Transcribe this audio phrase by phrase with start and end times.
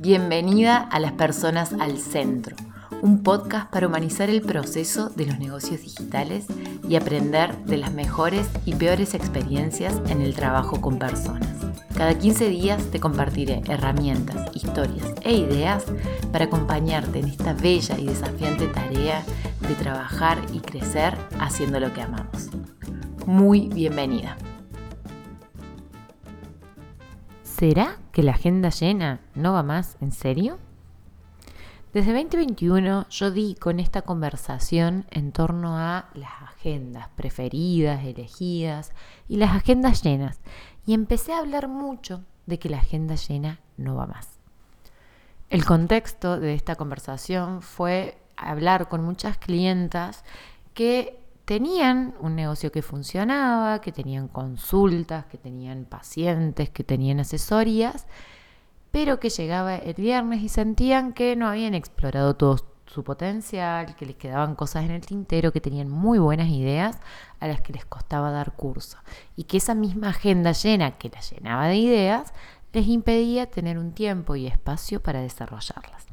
[0.00, 2.54] Bienvenida a Las Personas al Centro,
[3.02, 6.46] un podcast para humanizar el proceso de los negocios digitales
[6.88, 11.50] y aprender de las mejores y peores experiencias en el trabajo con personas.
[11.96, 15.84] Cada 15 días te compartiré herramientas, historias e ideas
[16.30, 19.24] para acompañarte en esta bella y desafiante tarea
[19.66, 22.50] de trabajar y crecer haciendo lo que amamos.
[23.26, 24.36] Muy bienvenida.
[27.42, 29.96] ¿Será que la agenda llena no va más?
[30.00, 30.58] ¿En serio?
[31.92, 38.90] Desde 2021 yo di con esta conversación en torno a las agendas preferidas, elegidas
[39.28, 40.40] y las agendas llenas.
[40.84, 44.40] Y empecé a hablar mucho de que la agenda llena no va más.
[45.48, 50.24] El contexto de esta conversación fue hablar con muchas clientas
[50.74, 58.06] que tenían un negocio que funcionaba, que tenían consultas, que tenían pacientes, que tenían asesorías,
[58.90, 64.04] pero que llegaba el viernes y sentían que no habían explorado todo su potencial, que
[64.04, 66.98] les quedaban cosas en el tintero, que tenían muy buenas ideas
[67.40, 68.98] a las que les costaba dar curso.
[69.34, 72.34] Y que esa misma agenda llena que la llenaba de ideas
[72.74, 76.07] les impedía tener un tiempo y espacio para desarrollarlas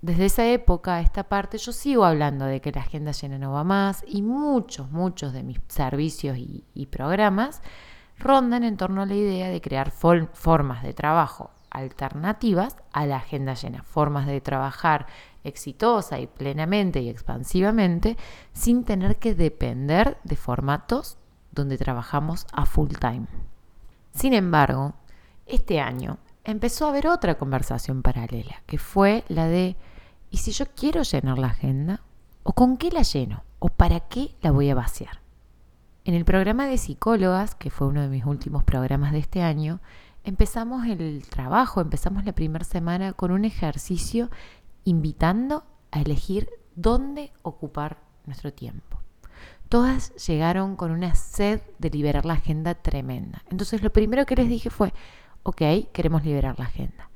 [0.00, 3.52] desde esa época a esta parte yo sigo hablando de que la agenda llena no
[3.52, 7.62] va más y muchos, muchos de mis servicios y, programas
[8.18, 13.54] rondan en torno a la idea de crear formas de trabajo alternativas a la agenda
[13.54, 15.06] llena, formas de trabajar
[15.44, 18.16] exitosa y plenamente y expansivamente
[18.52, 21.18] sin tener que depender de formatos
[21.52, 23.26] donde trabajamos a full time.
[24.12, 24.94] Sin embargo,
[25.46, 26.18] este año
[26.50, 29.76] empezó a haber otra conversación paralela, que fue la de
[30.30, 32.02] ¿Y si yo quiero llenar la agenda?
[32.42, 33.44] ¿O con qué la lleno?
[33.58, 35.20] ¿O para qué la voy a vaciar?
[36.04, 39.80] En el programa de psicólogas, que fue uno de mis últimos programas de este año,
[40.24, 44.30] empezamos el trabajo, empezamos la primera semana con un ejercicio
[44.84, 49.00] invitando a elegir dónde ocupar nuestro tiempo.
[49.68, 53.42] Todas llegaron con una sed de liberar la agenda tremenda.
[53.50, 54.94] Entonces lo primero que les dije fue,
[55.48, 57.08] ok, queremos liberar la agenda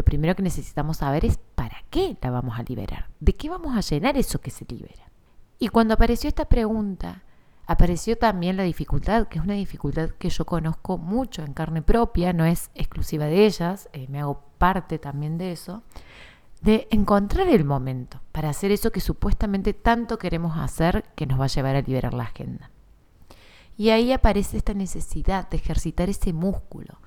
[0.00, 3.76] lo primero que necesitamos saber es para qué la vamos a liberar, de qué vamos
[3.76, 5.10] a llenar eso que se libera.
[5.58, 7.22] Y cuando apareció esta pregunta,
[7.66, 12.32] apareció también la dificultad, que es una dificultad que yo conozco mucho en carne propia,
[12.32, 15.82] no es exclusiva de ellas, eh, me hago parte también de eso,
[16.62, 21.44] de encontrar el momento para hacer eso que supuestamente tanto queremos hacer que nos va
[21.44, 22.70] a llevar a liberar la agenda.
[23.76, 27.00] Y ahí aparece esta necesidad de ejercitar ese músculo,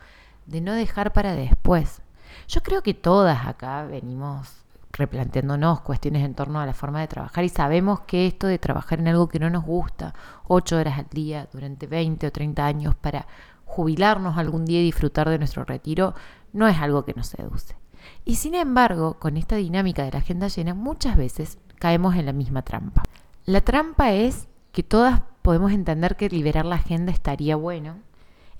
[0.45, 2.01] de no dejar para después,
[2.47, 7.43] yo creo que todas acá venimos replanteándonos cuestiones en torno a la forma de trabajar
[7.43, 10.13] y sabemos que esto de trabajar en algo que no nos gusta,
[10.47, 13.25] ocho horas al día durante 20 o 30 años para
[13.65, 16.13] jubilarnos algún día y disfrutar de nuestro retiro,
[16.51, 17.75] no es algo que nos seduce.
[18.23, 22.33] Y sin embargo, con esta dinámica de la agenda llena, muchas veces caemos en la
[22.33, 23.03] misma trampa.
[23.45, 27.95] La trampa es que todas podemos entender que liberar la agenda estaría bueno,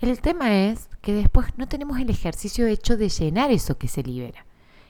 [0.09, 4.03] el tema es que después no tenemos el ejercicio hecho de llenar eso que se
[4.03, 4.45] libera.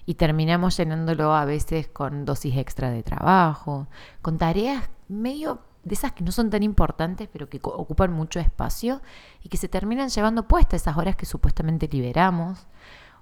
[0.06, 3.88] Y terminamos llenándolo a veces con dosis extra de trabajo,
[4.22, 9.02] con tareas medio de esas que no son tan importantes, pero que ocupan mucho espacio
[9.42, 12.68] y que se terminan llevando puestas esas horas que supuestamente liberamos.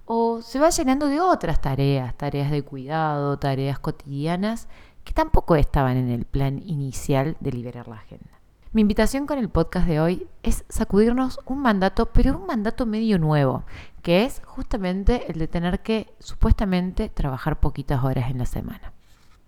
[0.05, 4.67] O se va llenando de otras tareas, tareas de cuidado, tareas cotidianas,
[5.03, 8.40] que tampoco estaban en el plan inicial de liberar la agenda.
[8.73, 13.19] Mi invitación con el podcast de hoy es sacudirnos un mandato, pero un mandato medio
[13.19, 13.65] nuevo,
[14.01, 18.93] que es justamente el de tener que supuestamente trabajar poquitas horas en la semana.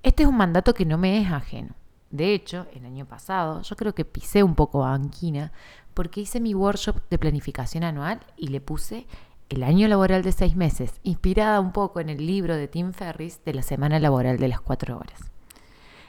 [0.03, 1.73] Este es un mandato que no me es ajeno.
[2.11, 5.53] De hecho, el año pasado yo creo que pisé un poco a Anquina
[5.93, 9.07] porque hice mi workshop de planificación anual y le puse
[9.47, 13.39] el año laboral de seis meses, inspirada un poco en el libro de Tim Ferris
[13.45, 15.32] de la semana laboral de las cuatro horas.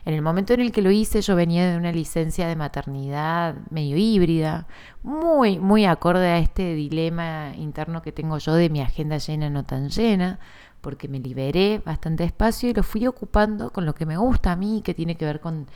[0.06, 3.56] En el momento en el que lo hice yo venía de una licencia de maternidad
[3.70, 4.66] medio híbrida,
[5.02, 9.64] muy, muy acorde a este dilema interno que tengo yo de mi agenda llena no
[9.64, 10.38] tan llena,
[10.82, 14.56] porque me liberé bastante espacio y lo fui ocupando con lo que me gusta a
[14.56, 15.66] mí, que tiene que ver con,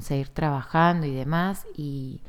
[0.00, 1.66] seguir trabajando y demás.
[1.74, 2.20] Y,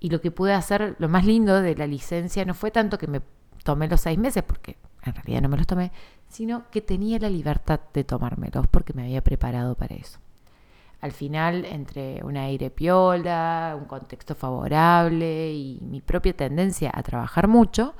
[0.00, 3.06] y lo que pude hacer, lo más lindo de la licencia no fue tanto que
[3.06, 3.20] me
[3.62, 5.92] tomé los seis meses, porque en realidad no me los tomé,
[6.28, 10.18] sino que tenía la libertad de tomármelos porque me había preparado para eso
[11.02, 17.48] al final, entre un aire piola, un contexto favorable y mi propia tendencia a trabajar
[17.48, 17.94] mucho,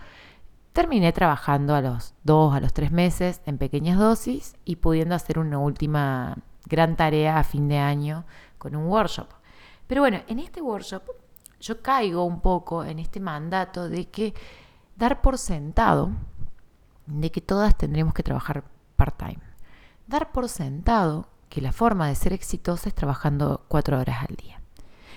[0.72, 5.40] terminé trabajando a los dos, a los tres meses en pequeñas dosis y pudiendo hacer
[5.40, 8.24] una última gran tarea a fin de año
[8.56, 9.26] con un workshop.
[9.88, 11.02] Pero bueno, en este workshop
[11.58, 14.32] yo caigo un poco en este mandato de que
[14.94, 16.12] dar por sentado
[17.06, 18.62] de que todas tendremos que trabajar
[18.94, 19.42] part-time.
[20.06, 24.62] Dar por sentado que la forma de ser exitosa es trabajando cuatro horas al día.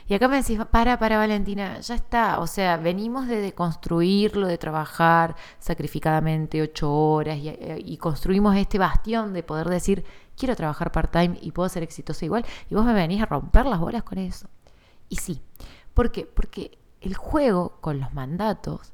[0.06, 2.40] Y acá me decís, para, para Valentina, ya está.
[2.42, 8.78] O sea, venimos de construirlo, de trabajar sacrificadamente ocho horas y, eh, y, construimos este
[8.78, 10.04] bastión de poder decir,
[10.36, 12.46] quiero trabajar part-time y puedo ser exitosa igual.
[12.70, 14.50] Y vos me venís a romper las bolas con eso.
[15.08, 15.42] Y sí,
[15.94, 16.26] ¿por qué?
[16.26, 18.92] Porque el juego con los mandatos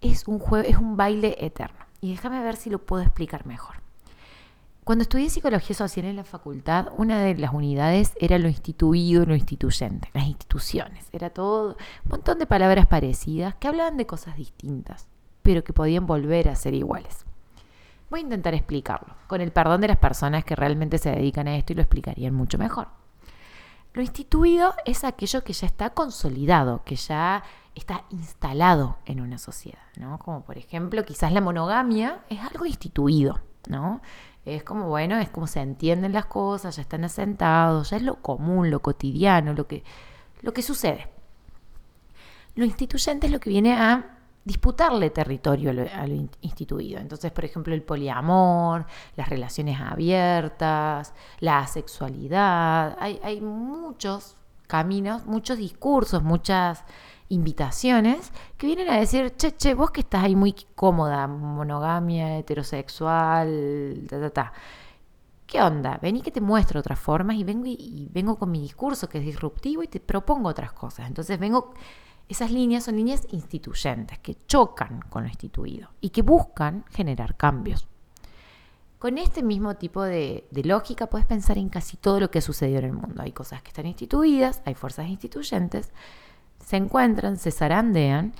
[0.00, 1.84] es un, juego, es un baile eterno.
[2.00, 3.77] Y déjame ver si lo puedo explicar mejor.
[4.88, 9.26] Cuando estudié psicología social en la facultad, una de las unidades era lo instituido y
[9.26, 11.10] lo instituyente, las instituciones.
[11.12, 15.06] Era todo un montón de palabras parecidas que hablaban de cosas distintas,
[15.42, 17.26] pero que podían volver a ser iguales.
[18.08, 21.56] Voy a intentar explicarlo, con el perdón de las personas que realmente se dedican a
[21.58, 22.88] esto y lo explicarían mucho mejor.
[23.92, 27.42] Lo instituido es aquello que ya está consolidado, que ya
[27.74, 30.18] está instalado en una sociedad, ¿no?
[30.18, 33.38] Como por ejemplo, quizás la monogamia es algo instituido,
[33.68, 34.00] ¿no?
[34.54, 38.22] Es como, bueno, es como se entienden las cosas, ya están asentados, ya es lo
[38.22, 39.84] común, lo cotidiano, lo que,
[40.42, 41.08] lo que sucede.
[42.54, 46.98] Lo instituyente es lo que viene a disputarle territorio a lo, instituido.
[47.00, 52.96] Entonces, por ejemplo, el poliamor, las relaciones abiertas, la sexualidad.
[52.98, 54.37] Hay, hay muchos
[54.68, 56.84] caminos, muchos discursos, muchas
[57.28, 64.06] invitaciones que vienen a decir, che, che, vos que estás ahí muy cómoda, monogamia, heterosexual,
[64.08, 64.52] ta, ta, ta.
[65.46, 65.98] ¿Qué onda?
[66.00, 69.18] Vení que te muestro otras formas y vengo, y, y vengo con mi discurso que
[69.18, 71.08] es disruptivo y te propongo otras cosas.
[71.08, 71.72] Entonces vengo,
[72.28, 77.88] esas líneas son líneas instituyentes que chocan con lo instituido y que buscan generar cambios.
[78.98, 82.80] Con este mismo tipo de, lógica puedes pensar en casi todo lo que ha sucedido
[82.80, 83.22] en el mundo.
[83.22, 85.92] Hay cosas que están instituidas, hay fuerzas instituyentes,
[86.64, 88.34] se encuentran, se zarandean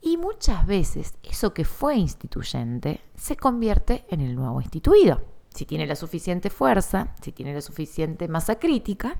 [0.00, 5.20] y muchas veces eso que fue instituyente se convierte en el nuevo instituido.
[5.52, 9.18] Si tiene la suficiente fuerza, si tiene la suficiente masa crítica,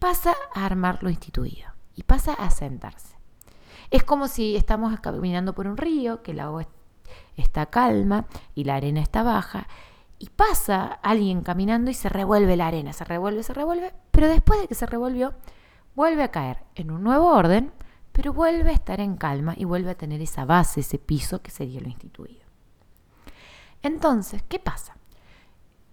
[0.00, 3.16] pasa a armar lo instituido y pasa a sentarse.
[3.90, 6.66] Es como si estamos caminando por un río, que el agua
[7.36, 9.68] está calma y la arena está baja,
[10.18, 14.60] y pasa alguien caminando y se revuelve la arena, se revuelve, se revuelve, pero después
[14.60, 15.34] de que se revolvió,
[15.94, 17.72] vuelve a caer en un nuevo orden,
[18.12, 21.52] pero vuelve a estar en calma y vuelve a tener esa base, ese piso que
[21.52, 22.42] sería lo instituido.
[23.80, 24.96] Entonces, ¿qué pasa?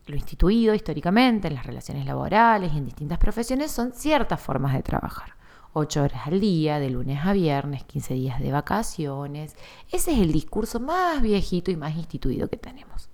[0.07, 4.81] Lo instituido históricamente en las relaciones laborales y en distintas profesiones son ciertas formas de
[4.81, 5.36] trabajar.
[5.74, 9.56] Ocho horas al día, de lunes a viernes, 15 días de vacaciones.
[9.92, 13.10] Ese es el discurso más viejito y más instituido que tenemos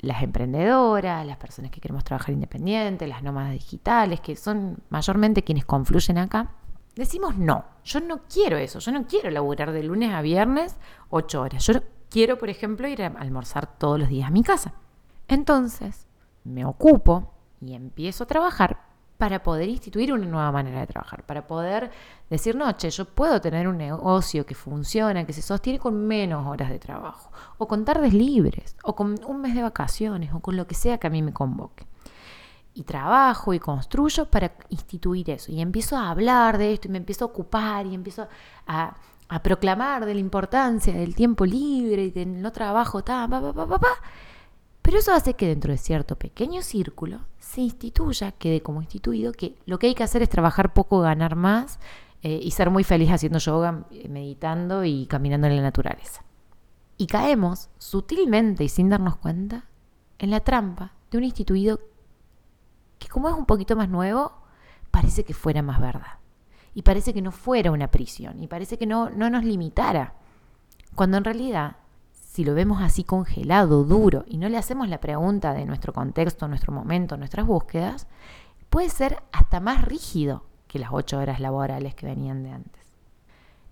[0.00, 5.64] las emprendedoras, las personas que queremos trabajar independiente, las nómadas digitales, que son mayormente quienes
[5.64, 6.52] confluyen acá,
[6.96, 10.76] decimos no, yo no quiero eso, yo no quiero laburar de lunes a viernes
[11.08, 11.74] ocho horas, yo
[12.08, 14.74] quiero, por ejemplo, ir a almorzar todos los días a mi casa.
[15.28, 16.06] Entonces,
[16.44, 18.89] me ocupo y empiezo a trabajar
[19.20, 21.90] para poder instituir una nueva manera de trabajar, para poder
[22.30, 26.46] decir, no, che, yo puedo tener un negocio que funciona, que se sostiene con menos
[26.46, 30.56] horas de trabajo, o con tardes libres, o con un mes de vacaciones, o con
[30.56, 31.86] lo que sea que a mí me convoque.
[32.72, 35.52] Y trabajo y construyo para instituir eso.
[35.52, 38.26] Y empiezo a hablar de esto, y me empiezo a ocupar, y empiezo
[38.66, 38.96] a,
[39.42, 43.66] proclamar de la importancia del tiempo libre y del no trabajo, ta, pa, pa, pa,
[43.66, 43.98] pa, pa
[44.82, 49.56] pero eso hace que dentro de cierto pequeño círculo se instituya, quede como instituido, que
[49.66, 51.78] lo que hay que hacer es trabajar poco, ganar más
[52.22, 56.24] eh, y ser muy feliz haciendo yoga, eh, meditando y caminando en la naturaleza.
[56.96, 59.64] Y caemos sutilmente y sin darnos cuenta
[60.18, 61.80] en la trampa de un instituido
[62.98, 64.32] que como es un poquito más nuevo,
[64.90, 66.18] parece que fuera más verdad.
[66.74, 68.40] Y parece que no fuera una prisión.
[68.42, 70.14] Y parece que no, no nos limitara.
[70.94, 71.76] Cuando en realidad
[72.40, 76.48] si lo vemos así congelado, duro, y no le hacemos la pregunta de nuestro contexto,
[76.48, 78.06] nuestro momento, nuestras búsquedas,
[78.70, 82.82] puede ser hasta más rígido que las ocho horas laborales que venían de antes.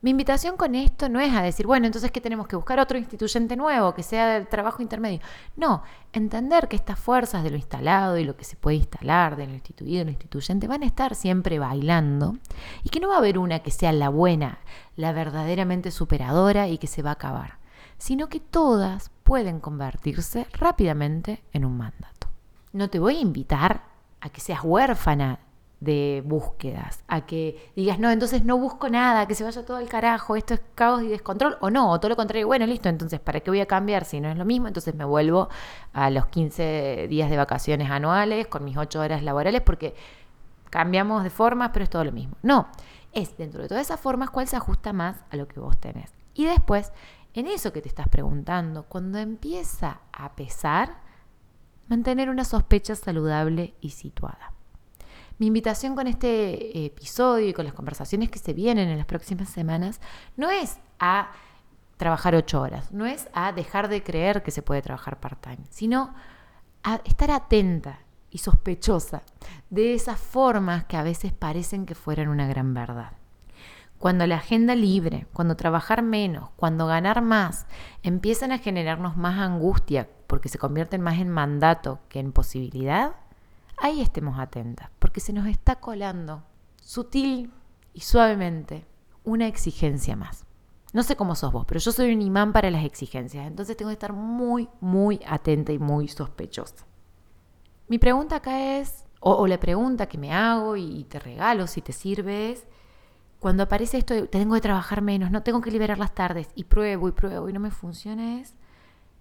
[0.02, 2.98] Mi invitación con esto no es a decir, bueno, entonces que tenemos que buscar otro
[2.98, 5.20] instituyente nuevo, que sea de trabajo intermedio.
[5.56, 5.82] No,
[6.12, 9.54] entender que estas fuerzas de lo instalado y lo que se puede instalar, de lo
[9.54, 12.36] instituido y lo instituyente, van a estar siempre bailando
[12.84, 14.58] y que no va a haber una que sea la buena,
[14.94, 17.57] la verdaderamente superadora y que se va a acabar
[17.98, 22.28] sino que todas pueden convertirse rápidamente en un mandato.
[22.72, 23.82] No te voy a invitar
[24.20, 25.40] a que seas huérfana
[25.80, 29.88] de búsquedas, a que digas, no, entonces no busco nada, que se vaya todo al
[29.88, 33.20] carajo, esto es caos y descontrol, o no, o todo lo contrario, bueno, listo, entonces,
[33.20, 34.66] ¿para qué voy a cambiar si no es lo mismo?
[34.66, 35.48] Entonces me vuelvo
[35.92, 39.94] a los 15 días de vacaciones anuales con mis 8 horas laborales porque
[40.70, 42.36] cambiamos de formas, pero es todo lo mismo.
[42.42, 42.66] No,
[43.12, 46.12] es dentro de todas esas formas cuál se ajusta más a lo que vos tenés.
[46.34, 46.92] Y después
[47.34, 50.96] en eso que te estás preguntando, cuando empieza a pesar,
[51.88, 54.52] mantener una sospecha saludable y situada.
[55.38, 59.48] Mi invitación con este episodio y con las conversaciones que se vienen en las próximas
[59.48, 60.00] semanas
[60.36, 61.30] no es a
[61.96, 66.14] trabajar ocho horas, no es a dejar de creer que se puede trabajar part-time, sino
[66.82, 69.22] a estar atenta y sospechosa
[69.70, 73.17] de esas formas que a veces parecen que fueran una gran verdad.
[73.98, 77.66] Cuando la agenda libre, cuando trabajar menos, cuando ganar más,
[78.02, 83.16] empiezan a generarnos más angustia porque se convierten más en mandato que en posibilidad,
[83.76, 86.44] ahí estemos atentas, porque se nos está colando
[86.80, 87.52] sutil
[87.92, 88.86] y suavemente
[89.24, 90.44] una exigencia más.
[90.92, 93.90] No sé cómo sos vos, pero yo soy un imán para las exigencias, entonces tengo
[93.90, 96.86] que estar muy, muy atenta y muy sospechosa.
[97.88, 101.92] Mi pregunta acá es, o, la pregunta que me hago y te regalo si te
[101.92, 102.66] sirve es,
[103.40, 106.64] cuando aparece esto de tengo que trabajar menos, no tengo que liberar las tardes y
[106.64, 108.54] pruebo y pruebo y no me funciona es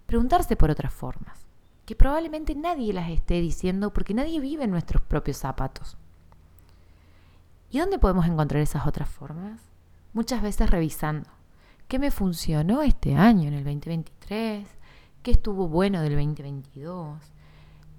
[0.06, 1.46] preguntarse por otras formas,
[1.86, 5.98] que probablemente nadie las esté diciendo porque nadie vive en nuestros propios zapatos.
[7.70, 9.62] ¿Y dónde podemos encontrar esas otras formas?
[10.14, 11.30] Muchas veces revisando.
[11.88, 14.68] ¿Qué me funcionó este año, en el 2023?
[15.22, 17.22] ¿Qué estuvo bueno del 2022?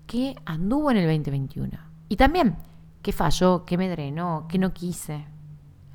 [0.06, 1.78] ¿Qué anduvo en el 2021?
[2.08, 2.56] Y también,
[3.02, 3.64] ¿qué falló?
[3.66, 4.46] ¿Qué me drenó?
[4.48, 5.26] ¿Qué no quise?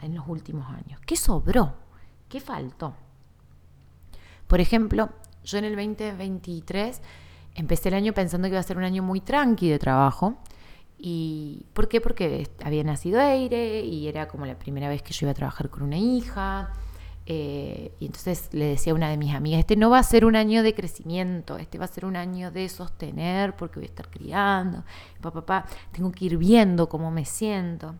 [0.03, 0.99] En los últimos años?
[1.05, 1.73] ¿Qué sobró?
[2.29, 2.95] ¿Qué faltó?
[4.47, 5.09] Por ejemplo,
[5.43, 7.01] yo en el 2023
[7.55, 10.37] empecé el año pensando que iba a ser un año muy tranqui de trabajo.
[10.97, 11.99] ¿Y por qué?
[12.01, 15.69] Porque había nacido Eire y era como la primera vez que yo iba a trabajar
[15.69, 16.71] con una hija.
[17.25, 20.25] Eh, y entonces le decía a una de mis amigas, este no va a ser
[20.25, 23.89] un año de crecimiento, este va a ser un año de sostener porque voy a
[23.89, 24.83] estar criando,
[25.21, 27.95] papá, papá, tengo que ir viendo cómo me siento.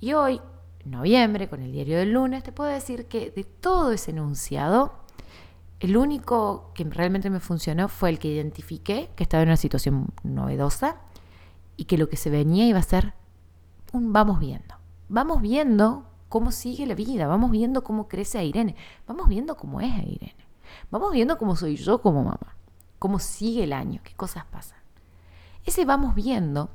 [0.00, 0.40] Y hoy,
[0.84, 4.92] noviembre, con el diario del lunes, te puedo decir que de todo ese enunciado,
[5.80, 10.08] el único que realmente me funcionó fue el que identifiqué que estaba en una situación
[10.22, 10.96] novedosa
[11.76, 13.14] y que lo que se venía iba a ser
[13.92, 14.74] un vamos viendo.
[15.08, 18.74] Vamos viendo cómo sigue la vida, vamos viendo cómo crece a Irene,
[19.06, 20.46] vamos viendo cómo es a Irene,
[20.90, 22.56] vamos viendo cómo soy yo como mamá,
[22.98, 24.78] cómo sigue el año, qué cosas pasan.
[25.64, 26.70] Ese vamos viendo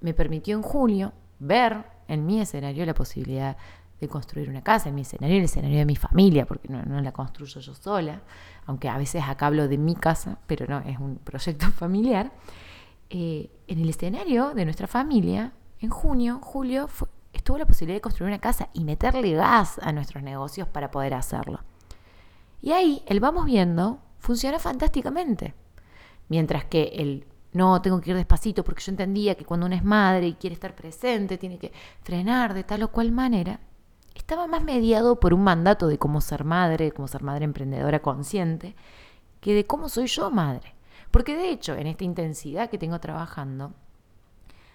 [0.00, 3.56] me permitió en julio ver en mi escenario la posibilidad
[4.00, 7.00] de construir una casa, en mi escenario, en el escenario de mi familia, porque no,
[7.00, 8.22] la construyo yo sola,
[8.66, 12.32] aunque a veces acá hablo de mi casa, pero no, es un proyecto familiar.
[13.10, 16.88] Eh, en el escenario de nuestra familia, en junio, julio,
[17.32, 21.14] estuvo la posibilidad de construir una casa y meterle gas a nuestros negocios para poder
[21.14, 21.60] hacerlo.
[22.60, 25.54] Y ahí el vamos viendo funciona fantásticamente.
[26.28, 29.84] Mientras que el no, tengo que ir despacito porque yo entendía que cuando una es
[29.84, 33.60] madre y quiere estar presente, tiene que frenar de tal o cual manera.
[34.14, 38.74] Estaba más mediado por un mandato de cómo ser madre, cómo ser madre emprendedora consciente,
[39.40, 40.74] que de cómo soy yo madre.
[41.10, 43.72] Porque de hecho, en esta intensidad que tengo trabajando,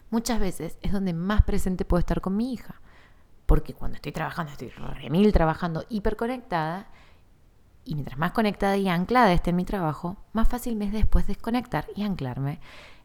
[0.10, 2.82] muchas veces es donde más presente puedo estar con mi hija.
[3.46, 6.88] Porque cuando estoy trabajando, estoy remil trabajando, hiperconectada,
[7.86, 11.28] y mientras más conectada y anclada esté en mi trabajo, más fácil me es después
[11.28, 12.60] desconectar y anclarme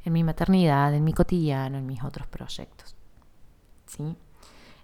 [0.05, 2.97] en mi maternidad, en mi cotidiano, en mis otros proyectos.
[3.87, 4.17] ¿Sí?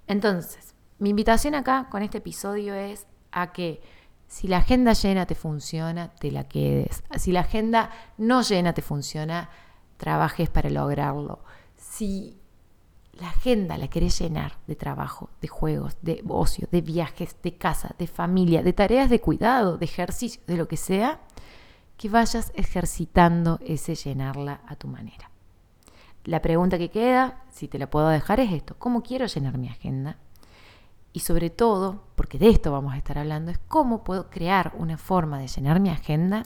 [0.06, 3.82] Entonces, mi invitación acá con este episodio es a que
[4.26, 7.02] si la agenda llena te funciona, te la quedes.
[7.16, 9.48] Si la agenda no llena te funciona,
[9.96, 11.44] trabajes para lograrlo.
[11.76, 12.40] Si
[13.21, 17.94] la agenda la querés llenar de trabajo, de juegos, de ocio, de viajes, de casa,
[17.99, 21.21] de familia, de tareas de cuidado, de ejercicio, de lo que sea,
[21.97, 25.30] que vayas ejercitando ese llenarla a tu manera.
[26.25, 29.68] La pregunta que queda, si te la puedo dejar, es esto, ¿cómo quiero llenar mi
[29.68, 30.16] agenda?
[31.12, 34.99] Y sobre todo, porque de esto vamos a estar hablando, es cómo puedo crear una
[34.99, 36.44] forma de llenar mi agenda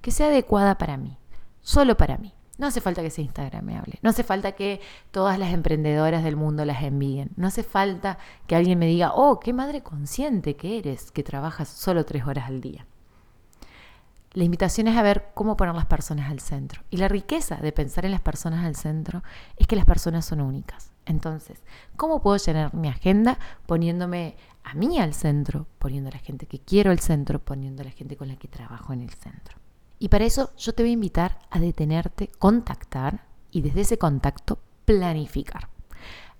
[0.00, 1.16] que sea adecuada para mí,
[1.60, 2.34] solo para mí.
[2.58, 4.80] No hace falta que sea instagramable, no hace falta que
[5.12, 9.38] todas las emprendedoras del mundo las envíen, no hace falta que alguien me diga, oh,
[9.38, 12.84] qué madre consciente que eres, que trabajas solo tres horas al día.
[14.32, 16.82] La invitación es a ver cómo poner las personas al centro.
[16.90, 19.22] Y la riqueza de pensar en las personas al centro
[19.56, 20.92] es que las personas son únicas.
[21.06, 21.62] Entonces,
[21.96, 26.60] ¿cómo puedo llenar mi agenda poniéndome a mí al centro, poniendo a la gente que
[26.60, 29.56] quiero al centro, poniendo a la gente con la que trabajo en el centro?
[29.98, 34.58] Y para eso yo te voy a invitar a detenerte, contactar y desde ese contacto
[34.84, 35.68] planificar.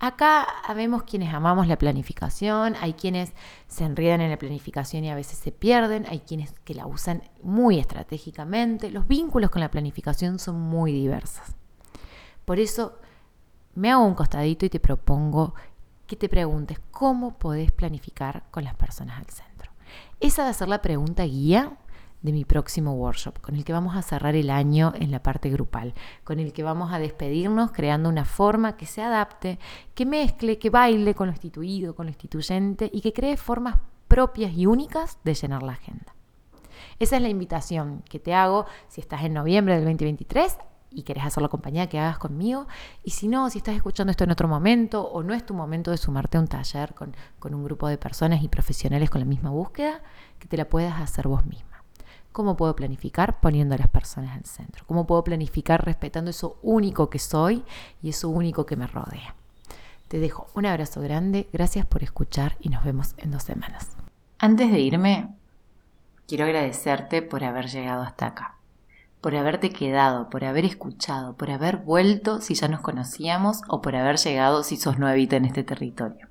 [0.00, 0.46] Acá
[0.76, 3.32] vemos quienes amamos la planificación, hay quienes
[3.66, 7.24] se enredan en la planificación y a veces se pierden, hay quienes que la usan
[7.42, 8.92] muy estratégicamente.
[8.92, 11.42] Los vínculos con la planificación son muy diversos.
[12.44, 12.96] Por eso
[13.74, 15.54] me hago un costadito y te propongo
[16.06, 19.72] que te preguntes cómo podés planificar con las personas al centro.
[20.20, 21.76] Esa va a ser la pregunta guía
[22.22, 25.50] de mi próximo workshop, con el que vamos a cerrar el año en la parte
[25.50, 25.94] grupal,
[26.25, 29.58] con el que vamos a despedirnos creando una forma que se adapte,
[29.94, 33.76] que mezcle, que baile con lo instituido, con lo instituyente y que cree formas
[34.08, 36.14] propias y únicas de llenar la agenda.
[36.98, 40.58] Esa es la invitación que te hago si estás en noviembre del 2023
[40.90, 42.66] y querés hacer la compañía que hagas conmigo.
[43.04, 45.90] Y si no, si estás escuchando esto en otro momento o no es tu momento
[45.90, 49.26] de sumarte a un taller con, con un grupo de personas y profesionales con la
[49.26, 50.00] misma búsqueda,
[50.38, 51.77] que te la puedas hacer vos misma.
[52.38, 54.85] ¿Cómo puedo planificar poniendo a las personas el centro?
[54.87, 57.64] ¿Cómo puedo planificar respetando eso único que soy
[58.00, 59.35] y eso único que me rodea?
[60.07, 63.88] Te dejo un abrazo grande, gracias por escuchar y nos vemos en dos semanas.
[64.38, 65.35] Antes de irme,
[66.28, 68.54] quiero agradecerte por haber llegado hasta acá
[69.21, 73.97] por haberte quedado, por haber escuchado, por haber vuelto si ya nos conocíamos o por
[73.97, 76.27] haber llegado si sos nuevita en este territorio.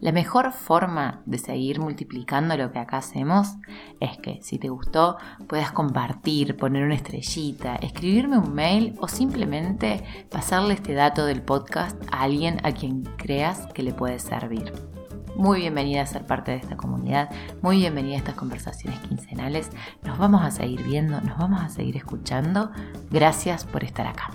[0.00, 3.56] La mejor forma de seguir multiplicando lo que acá hacemos
[3.98, 5.16] es que si te gustó
[5.48, 12.00] puedas compartir, poner una estrellita, escribirme un mail o simplemente pasarle este dato del podcast
[12.12, 14.72] a alguien a quien creas que le puede servir
[15.36, 17.30] muy bienvenida a ser parte de esta comunidad,
[17.62, 19.70] muy bienvenida a estas conversaciones quincenales.
[20.02, 22.70] Nos vamos a seguir viendo, nos vamos a seguir escuchando.
[23.10, 24.30] Gracias por estar acá.